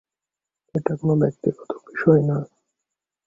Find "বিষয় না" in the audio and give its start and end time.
1.87-2.37